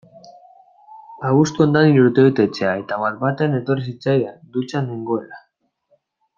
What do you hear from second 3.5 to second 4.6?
etorri zitzaidan,